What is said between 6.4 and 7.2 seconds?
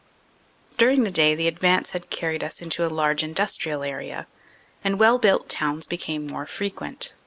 frequent.